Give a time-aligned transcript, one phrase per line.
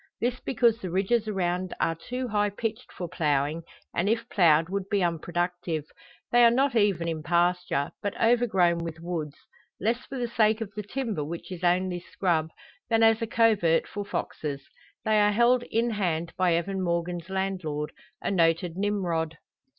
[0.19, 3.61] This because the ridges around are too high pitched for ploughing,
[3.93, 5.85] and if ploughed would be unproductive.
[6.31, 9.35] They are not even in pasture, but overgrown with woods;
[9.79, 12.49] less for the sake of the timber, which is only scrub,
[12.89, 14.63] than as a covert for foxes.
[15.05, 17.91] They are held in hand by Evan Morgan's landlord
[18.23, 19.37] a noted Nimrod.